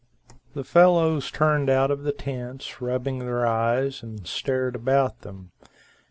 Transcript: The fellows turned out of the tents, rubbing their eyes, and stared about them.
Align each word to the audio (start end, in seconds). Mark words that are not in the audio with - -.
The 0.55 0.63
fellows 0.63 1.29
turned 1.29 1.69
out 1.69 1.91
of 1.91 2.01
the 2.01 2.11
tents, 2.11 2.81
rubbing 2.81 3.19
their 3.19 3.45
eyes, 3.45 4.01
and 4.01 4.25
stared 4.25 4.75
about 4.75 5.21
them. 5.21 5.51